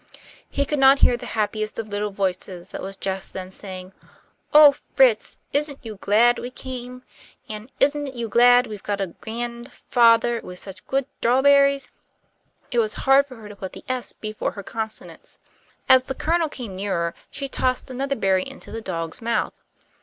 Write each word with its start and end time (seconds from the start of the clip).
He 0.49 0.65
could 0.65 0.79
not 0.79 0.97
hear 1.05 1.15
the 1.15 1.27
happiest 1.37 1.77
of 1.77 1.89
little 1.89 2.09
voices 2.09 2.69
that 2.69 2.81
was 2.81 2.97
just 2.97 3.33
then 3.33 3.51
saying, 3.51 3.93
"Oh, 4.51 4.73
Fritz, 4.95 5.37
isn't 5.53 5.77
you 5.83 5.97
glad 5.97 6.39
we 6.39 6.49
came? 6.49 7.03
An' 7.47 7.69
isn't 7.79 8.15
you 8.15 8.27
glad 8.27 8.65
we've 8.65 8.81
got 8.81 8.99
a 8.99 9.05
gran'fathah 9.21 10.41
with 10.41 10.57
such 10.57 10.87
good 10.87 11.05
'trawberries?" 11.21 11.89
It 12.71 12.79
was 12.79 12.95
hard 13.05 13.27
for 13.27 13.35
her 13.35 13.47
to 13.47 13.55
put 13.55 13.73
the 13.73 13.85
"s" 13.87 14.11
before 14.13 14.53
her 14.53 14.63
consonants. 14.63 15.37
As 15.87 16.01
the 16.01 16.15
Colonel 16.15 16.49
came 16.49 16.75
nearer 16.75 17.13
she 17.29 17.47
tossed 17.47 17.91
another 17.91 18.15
berry 18.15 18.41
into 18.41 18.71
the 18.71 18.81
dog's 18.81 19.21
mouth. 19.21 19.53